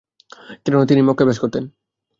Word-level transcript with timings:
কেননা, 0.63 0.85
তিনিই 0.85 1.07
মক্কায় 1.07 1.27
বসবাস 1.27 1.39
করতেন। 1.39 1.63